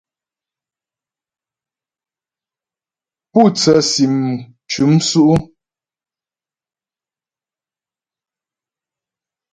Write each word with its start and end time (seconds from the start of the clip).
Pú 3.31 3.41
tsə́sim 3.57 4.13
m 4.33 4.37
cʉ́m 4.69 4.91
sʉ́' 5.07 5.25
ʉ́? 5.33 5.37